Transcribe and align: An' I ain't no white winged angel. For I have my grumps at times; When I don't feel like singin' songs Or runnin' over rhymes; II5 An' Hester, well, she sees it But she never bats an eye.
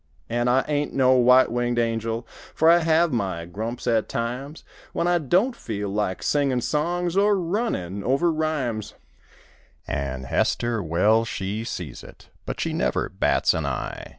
An' 0.29 0.47
I 0.47 0.63
ain't 0.67 0.93
no 0.93 1.13
white 1.13 1.51
winged 1.51 1.77
angel. 1.77 2.25
For 2.55 2.71
I 2.71 2.79
have 2.79 3.13
my 3.13 3.45
grumps 3.45 3.85
at 3.85 4.09
times; 4.09 4.63
When 4.93 5.07
I 5.07 5.19
don't 5.19 5.55
feel 5.55 5.89
like 5.89 6.23
singin' 6.23 6.61
songs 6.61 7.15
Or 7.15 7.37
runnin' 7.39 8.03
over 8.03 8.31
rhymes; 8.31 8.95
II5 9.87 9.93
An' 9.93 10.23
Hester, 10.23 10.81
well, 10.81 11.23
she 11.23 11.63
sees 11.63 12.01
it 12.03 12.29
But 12.47 12.59
she 12.59 12.73
never 12.73 13.09
bats 13.09 13.53
an 13.53 13.67
eye. 13.67 14.09